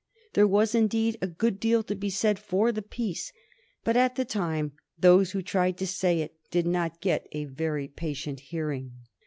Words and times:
There 0.33 0.47
was, 0.47 0.73
indeed, 0.73 1.19
a 1.21 1.27
good 1.27 1.59
deal 1.59 1.83
to 1.83 1.93
be 1.93 2.09
said 2.09 2.39
for 2.39 2.71
the 2.71 2.81
peace, 2.81 3.31
but 3.83 3.95
at 3.95 4.15
the 4.15 4.25
time 4.25 4.71
those 4.97 5.29
who 5.33 5.43
tried 5.43 5.77
to 5.77 5.85
say 5.85 6.21
it 6.21 6.39
did 6.49 6.65
not 6.65 7.01
get 7.01 7.27
a 7.33 7.45
very 7.45 7.87
patient 7.87 8.39
hearing. 8.39 8.93